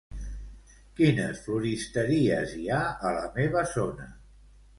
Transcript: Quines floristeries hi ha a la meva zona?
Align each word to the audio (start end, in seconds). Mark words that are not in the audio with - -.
Quines 0.99 1.41
floristeries 1.49 2.57
hi 2.63 2.67
ha 2.79 2.81
a 3.11 3.13
la 3.19 3.29
meva 3.37 3.67
zona? 3.77 4.11